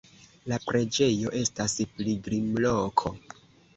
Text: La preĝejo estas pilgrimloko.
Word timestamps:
La 0.51 0.57
preĝejo 0.69 1.33
estas 1.41 1.77
pilgrimloko. 1.99 3.13